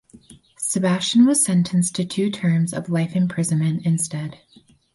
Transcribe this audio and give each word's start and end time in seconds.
Sebastian 0.57 1.27
was 1.27 1.45
sentenced 1.45 1.93
to 1.93 2.05
two 2.05 2.31
terms 2.31 2.73
of 2.73 2.89
life 2.89 3.15
imprisonment 3.15 3.85
instead. 3.85 4.39